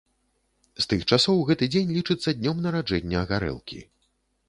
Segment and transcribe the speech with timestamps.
[0.85, 3.89] З тых часоў гэты дзень лічыцца днём нараджэння гарэлкі.